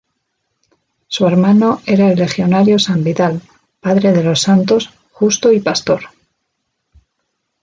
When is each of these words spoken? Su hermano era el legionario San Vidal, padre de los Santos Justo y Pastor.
Su 1.07 1.27
hermano 1.27 1.81
era 1.85 2.09
el 2.09 2.17
legionario 2.17 2.79
San 2.79 3.03
Vidal, 3.03 3.39
padre 3.79 4.13
de 4.13 4.23
los 4.23 4.41
Santos 4.41 4.89
Justo 5.11 5.51
y 5.53 5.59
Pastor. 5.59 6.01